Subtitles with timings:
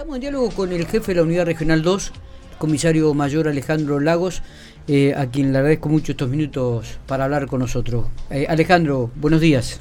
[0.00, 2.12] Estamos en diálogo con el jefe de la Unidad Regional 2,
[2.56, 4.42] comisario mayor Alejandro Lagos,
[4.88, 8.06] eh, a quien le agradezco mucho estos minutos para hablar con nosotros.
[8.30, 9.78] Eh, Alejandro, buenos días.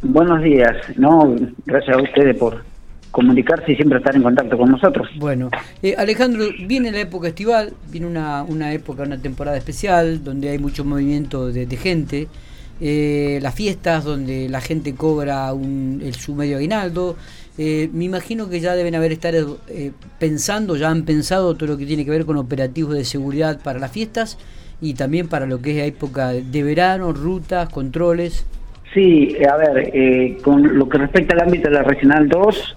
[0.00, 1.36] Buenos días, no,
[1.66, 2.64] gracias a ustedes por
[3.10, 5.06] comunicarse y siempre estar en contacto con nosotros.
[5.18, 5.50] Bueno,
[5.82, 10.58] eh, Alejandro, viene la época estival, viene una, una época, una temporada especial, donde hay
[10.58, 12.28] mucho movimiento de, de gente,
[12.80, 17.16] las fiestas donde la gente cobra un, el, su medio aguinaldo,
[17.58, 21.78] eh, me imagino que ya deben haber estar eh, pensando, ya han pensado todo lo
[21.78, 24.38] que tiene que ver con operativos de seguridad para las fiestas
[24.80, 28.46] y también para lo que es época de verano, rutas, controles.
[28.92, 32.76] Sí, a ver, eh, con lo que respecta al ámbito de la Regional 2,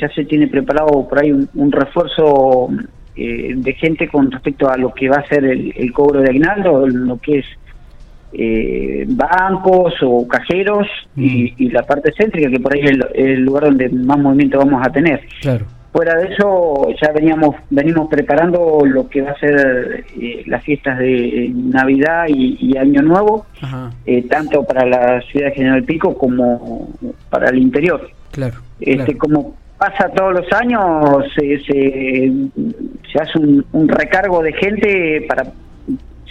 [0.00, 2.68] ya se tiene preparado por ahí un, refuerzo
[3.16, 6.86] de gente con respecto a lo que va a ser el, el cobro de aguinaldo,
[6.86, 7.46] lo que es
[8.32, 13.88] eh, bancos o cajeros y, la parte céntrica, que por ahí es el, lugar donde
[13.88, 15.20] más movimiento vamos a tener.
[15.40, 15.66] Claro.
[15.92, 20.98] Fuera de eso, ya veníamos venimos preparando lo que va a ser eh, las fiestas
[20.98, 23.46] de Navidad y, Año Nuevo,
[24.06, 26.88] eh, tanto para la ciudad de General Pico como
[27.28, 28.08] para el interior.
[28.30, 28.58] Claro.
[28.80, 35.44] Este, Como pasa todos los años, se, se, hace un recargo de gente para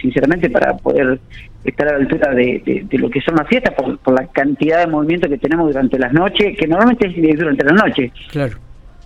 [0.01, 1.19] sinceramente, para poder
[1.63, 5.29] estar a la altura de, lo que son las fiestas, por, la cantidad de movimiento
[5.29, 8.11] que tenemos durante las noches, que normalmente es durante la noche.
[8.31, 8.57] Claro.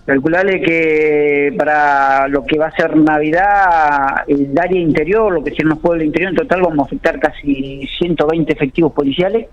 [0.06, 5.70] Calcularle que para lo que va a ser Navidad, el área interior, lo que son
[5.70, 9.46] los pueblos interior, en total vamos a afectar casi 120 efectivos policiales.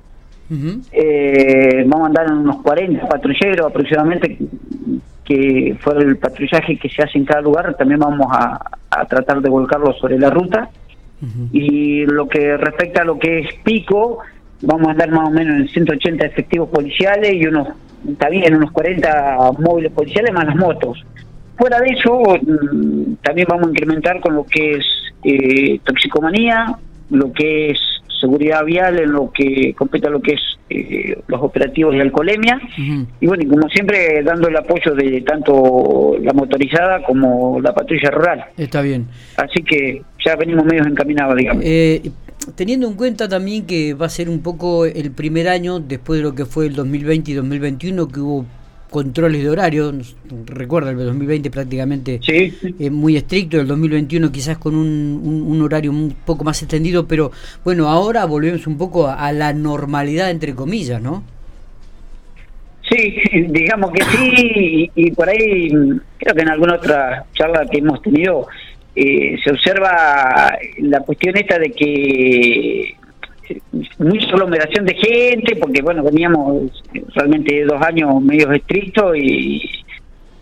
[0.91, 4.37] eh, vamos a andar unos 40 patrulleros aproximadamente,
[5.23, 7.73] que fuera el patrullaje que se hace en cada lugar.
[7.75, 10.69] También vamos a, a tratar de volcarlo sobre la ruta
[11.51, 14.19] y lo que respecta a lo que es pico,
[14.61, 17.67] vamos a andar más o menos en 180 efectivos policiales y unos,
[18.17, 21.03] también unos 40 móviles policiales más las motos.
[21.57, 24.85] Fuera de eso, mm, también vamos a incrementar con lo que es
[25.23, 26.75] eh, toxicomanía,
[27.11, 27.79] lo que es
[28.19, 32.59] seguridad vial en lo que compete a lo que es eh, los operativos de alcoholemia.
[33.19, 38.09] Y bueno y como siempre dando el apoyo de tanto la motorizada como la patrulla
[38.11, 38.45] rural.
[38.57, 39.07] Está bien.
[39.37, 41.63] Así que ya venimos medios encaminados digamos.
[41.65, 42.11] Eh,
[42.55, 46.23] teniendo en cuenta también que va a ser un poco el primer año después de
[46.23, 48.45] lo que fue el 2020 y 2021 que hubo
[48.91, 49.93] controles de horario,
[50.45, 52.53] recuerda el 2020 prácticamente sí.
[52.91, 57.31] muy estricto, el 2021 quizás con un, un, horario un poco más extendido, pero
[57.63, 61.23] bueno, ahora volvemos un poco a, la normalidad entre comillas, ¿no?
[62.89, 63.15] Sí,
[63.47, 65.69] digamos que sí, y, por ahí
[66.17, 68.45] creo que en alguna otra charla que hemos tenido
[68.93, 72.97] eh, se observa la cuestión esta de que
[73.97, 79.61] mucha aglomeración de gente, porque bueno, veníamos realmente dos años medio estrictos y,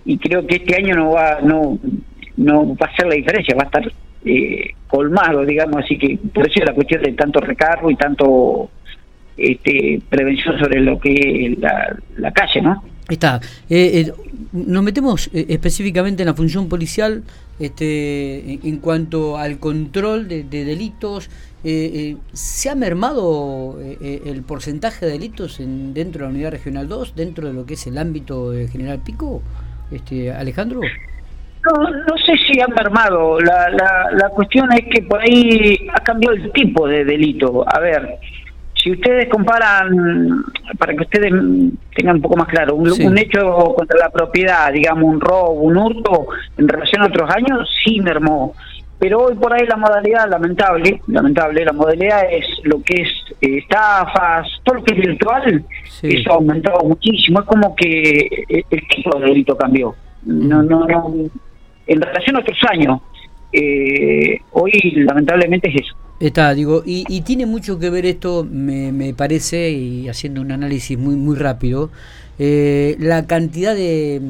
[0.06, 1.80] y creo que este año no va, no,
[2.38, 3.92] no va a ser la diferencia, va a estar
[4.26, 8.70] eh, colmado, digamos, así que por eso es la cuestión de tanto recargo y tanto
[9.38, 12.84] este, prevención sobre lo que es la, la calle, ¿no?
[13.08, 13.40] Está.
[13.70, 14.14] Eh, eh,
[14.52, 17.24] nos metemos específicamente en la función policial
[17.60, 21.30] este, en cuanto al control de delitos,
[21.64, 26.52] eh, eh, ¿Se ha mermado eh, el porcentaje de delitos en, dentro de la Unidad
[26.52, 29.42] Regional 2, dentro de lo que es el ámbito de General Pico,
[29.92, 30.80] este Alejandro?
[30.82, 33.40] No, no sé si ha mermado.
[33.42, 37.66] La, la, la cuestión es que por ahí ha cambiado el tipo de delito.
[37.68, 38.20] A ver,
[38.82, 40.46] si ustedes comparan,
[40.78, 41.34] para que ustedes
[41.96, 45.76] tengan un poco más claro, un, un, hecho contra la propiedad, digamos un robo, un
[45.76, 46.28] hurto,
[46.58, 48.56] en relación a otros años, sí mermó.
[49.00, 53.08] Pero hoy por ahí la modalidad, lamentable, lamentable, la modalidad es lo que es
[53.40, 55.66] eh, estafas, todo lo que es virtual,
[56.04, 57.40] eso ha aumentado muchísimo.
[57.40, 59.96] Es como que eh, el tipo de delito cambió.
[60.24, 61.14] No, no, no.
[61.88, 63.00] En relación a otros años,
[63.54, 65.96] eh, hoy lamentablemente es eso.
[66.20, 70.52] Está, digo, y, y, tiene mucho que ver esto, me, me parece, y haciendo un
[70.52, 71.90] análisis muy, muy rápido,
[72.38, 74.22] la cantidad de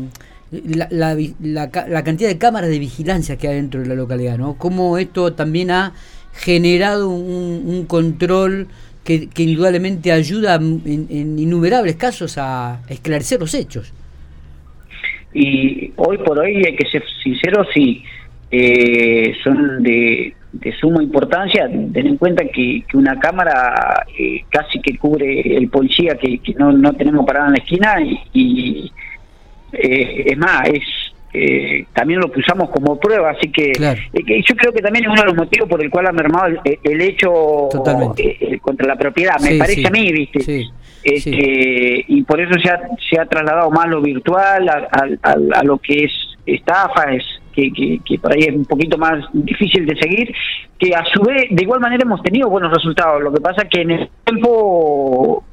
[0.51, 4.55] la, la, la, cantidad de cámaras de vigilancia que hay dentro de la localidad, ¿no?
[4.55, 5.93] Cómo esto también ha
[6.33, 8.67] generado un, control
[9.03, 13.93] que, indudablemente ayuda en, innumerables casos a esclarecer los hechos.
[15.33, 18.03] Y hoy por hoy, hay que ser sinceros, sí,
[18.49, 20.33] eh, son de,
[20.79, 21.69] suma importancia.
[21.93, 26.71] Ten en cuenta que, que una cámara eh, casi que cubre el policía que, no,
[26.71, 27.95] no tenemos parado en la esquina
[28.33, 28.91] y
[29.73, 30.83] eh, es más, es
[31.31, 35.11] eh, también lo que usamos como prueba, así que, eh, yo creo que también es
[35.11, 37.69] uno de los motivos por el cual ha mermado el, hecho
[38.61, 40.69] contra la propiedad, me parece a mí, ¿viste?
[41.03, 44.87] Este, y por eso se ha, se ha trasladado más lo virtual a,
[45.21, 46.11] a, lo que es
[46.45, 47.23] estafas,
[47.53, 50.33] que, que, que, por ahí es un poquito más difícil de seguir,
[50.77, 53.21] que a su vez, de igual manera hemos tenido buenos resultados.
[53.21, 55.43] Lo que pasa es que en el tiempo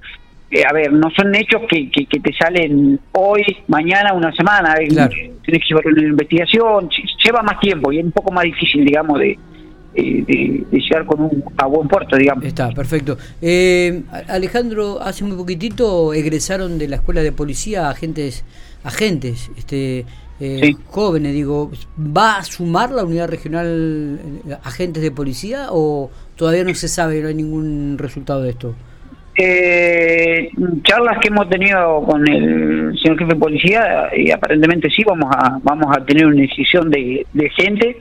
[0.50, 4.74] eh, a ver, no son hechos que, que, te salen hoy, mañana, una semana.
[4.76, 6.88] Tienes que llevar una investigación,
[7.24, 9.36] lleva más tiempo y es un poco más difícil, digamos, de,
[9.94, 12.44] de, llegar con un, a buen puerto, digamos.
[12.44, 13.18] Está, perfecto.
[13.42, 18.44] Eh, Alejandro, hace muy poquitito egresaron de la escuela de policía agentes,
[18.84, 20.04] agentes, este,
[20.38, 24.20] eh, jóvenes, digo, ¿va a sumar la unidad regional
[24.62, 28.76] agentes de policía o todavía no se sabe, no hay ningún resultado de esto?
[29.38, 30.50] Eh,
[30.82, 35.58] charlas que hemos tenido con el señor jefe de policía y aparentemente sí vamos a
[35.62, 37.98] vamos a tener una decisión de, gente.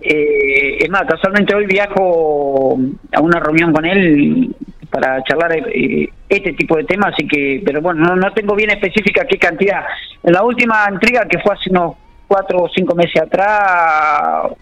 [0.00, 2.78] Eh, es más casualmente hoy viajo
[3.12, 4.54] a una reunión con él
[4.90, 8.70] para charlar eh, este tipo de temas así que pero bueno no, no tengo bien
[8.70, 9.84] específica qué cantidad.
[10.22, 11.96] En la última entrega que fue hace unos
[12.26, 14.52] cuatro o cinco meses atrás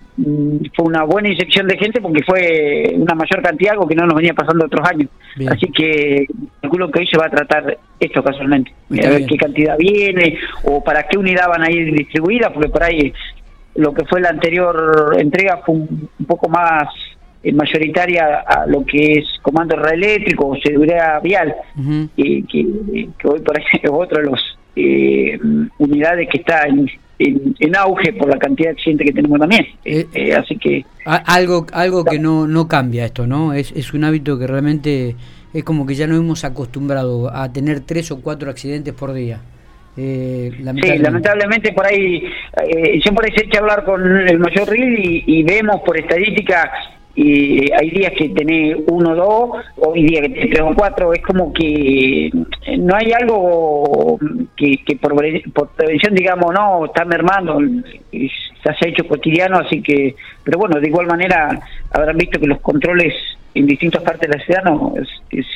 [0.74, 4.14] fue una buena inyección de gente porque fue una mayor cantidad, algo que no nos
[4.14, 5.08] venía pasando otros años.
[5.48, 6.26] Así que
[6.60, 8.72] calculo que hoy se va a tratar esto casualmente.
[8.90, 12.82] a ver qué cantidad viene o para qué unidad van a ir distribuidas, porque por
[12.82, 13.12] ahí
[13.76, 16.88] lo que fue la anterior entrega fue un, poco más
[17.42, 21.54] eh, mayoritaria a lo que es comando eléctrico o seguridad vial,
[22.16, 25.38] y que, hoy por ahí es otro de los eh,
[25.78, 26.86] unidades que está en
[27.20, 29.66] en, auge por la cantidad de accidentes que tenemos también.
[29.84, 33.52] Eh, eh, así que algo algo que no no cambia esto, ¿no?
[33.52, 35.16] Es, es un hábito que realmente
[35.52, 39.40] es como que ya no hemos acostumbrado a tener tres o cuatro accidentes por día.
[39.96, 40.96] Eh, lamentablemente.
[40.96, 42.24] Sí, lamentablemente por ahí,
[42.62, 46.70] eh, yo por ahí sé hablar con el mayor RIL y, y, vemos por estadística
[47.14, 50.74] y hay días que tenés uno o dos, o hay días que tenés tres o
[50.74, 52.30] cuatro, es como que
[52.78, 54.18] no hay algo
[54.56, 55.14] que, que por,
[55.74, 57.58] prevención digamos, no, está mermando,
[58.10, 60.14] se ha hecho cotidiano, así que,
[60.44, 61.60] pero bueno, de igual manera
[61.90, 63.14] habrán visto que los controles
[63.54, 64.94] en distintas partes de la ciudad no,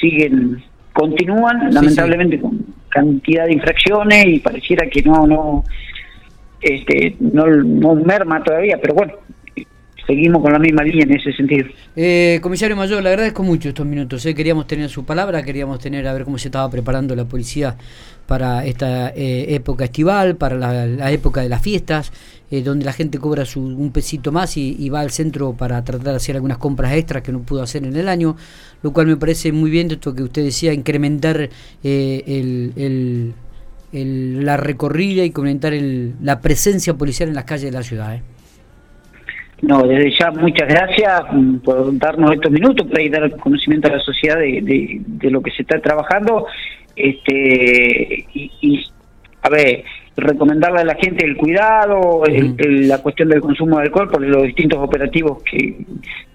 [0.01, 0.63] siguen,
[0.93, 5.65] continúan, lamentablemente con cantidad de infracciones y pareciera que no, no,
[6.61, 9.15] este, no, no merma todavía, pero bueno,
[10.07, 11.67] seguimos con la misma línea en ese sentido.
[11.97, 14.25] Eh, comisario Mayor, le agradezco mucho estos minutos.
[14.27, 14.35] Eh.
[14.35, 17.77] Queríamos tener su palabra, queríamos tener a ver cómo se estaba preparando la policía
[18.27, 22.13] para esta eh, época estival, para la, época de las fiestas,
[22.51, 26.13] eh, donde la gente cobra su, un pesito más y, va al centro para tratar
[26.13, 28.37] de hacer algunas compras extras que no pudo hacer en el año,
[28.83, 31.51] lo cual me parece muy bien, esto que usted decía, incrementar
[31.83, 32.73] el,
[33.93, 35.75] el, la recorrida y incrementar
[36.23, 38.21] la presencia policial en las calles de la ciudad.
[39.63, 44.01] No, desde ya muchas gracias mm, por darnos estos minutos para dar conocimiento a la
[44.01, 46.47] sociedad de, de, lo que se está trabajando.
[46.97, 48.85] Este y,
[49.43, 49.85] a ver,
[50.17, 52.23] recomendarle a la gente el cuidado,
[52.59, 55.77] la cuestión del consumo de alcohol por los distintos operativos que,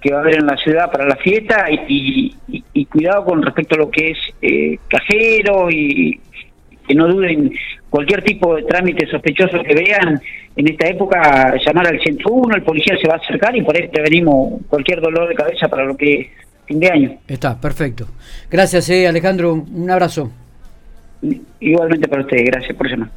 [0.02, 2.36] que va a haber en la ciudad para la fiesta y,
[2.74, 6.20] y, cuidado con respecto a lo que es eh, cajero y
[6.90, 7.54] que no duden
[7.88, 10.20] cualquier tipo de trámite sospechoso que vean
[10.56, 13.88] en esta época, llamar al 101, el policía se va a acercar y por ahí
[13.88, 16.28] prevenimos cualquier dolor de cabeza para lo que es
[16.66, 17.18] fin de año.
[17.28, 18.08] Está, perfecto.
[18.50, 19.54] Gracias, eh, Alejandro.
[19.54, 20.32] Un abrazo.
[21.60, 23.10] Igualmente para usted, gracias por llamar.